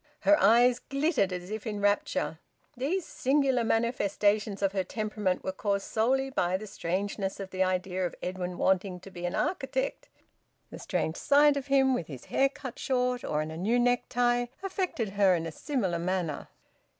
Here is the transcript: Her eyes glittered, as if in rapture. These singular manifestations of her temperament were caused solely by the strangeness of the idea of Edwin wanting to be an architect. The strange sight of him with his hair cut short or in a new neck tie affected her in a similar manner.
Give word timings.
Her 0.21 0.35
eyes 0.41 0.79
glittered, 0.79 1.31
as 1.31 1.51
if 1.51 1.67
in 1.67 1.79
rapture. 1.79 2.39
These 2.75 3.05
singular 3.05 3.63
manifestations 3.63 4.63
of 4.63 4.71
her 4.71 4.83
temperament 4.83 5.43
were 5.43 5.51
caused 5.51 5.85
solely 5.85 6.31
by 6.31 6.57
the 6.57 6.65
strangeness 6.65 7.39
of 7.39 7.51
the 7.51 7.61
idea 7.61 8.03
of 8.07 8.15
Edwin 8.23 8.57
wanting 8.57 8.99
to 9.01 9.11
be 9.11 9.27
an 9.27 9.35
architect. 9.35 10.09
The 10.71 10.79
strange 10.79 11.17
sight 11.17 11.55
of 11.55 11.67
him 11.67 11.93
with 11.93 12.07
his 12.07 12.25
hair 12.33 12.49
cut 12.49 12.79
short 12.79 13.23
or 13.23 13.43
in 13.43 13.51
a 13.51 13.57
new 13.57 13.77
neck 13.77 14.05
tie 14.09 14.49
affected 14.63 15.09
her 15.09 15.35
in 15.35 15.45
a 15.45 15.51
similar 15.51 15.99
manner. 15.99 16.47